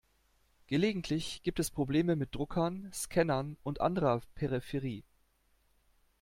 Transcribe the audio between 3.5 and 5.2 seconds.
und anderer Peripherie.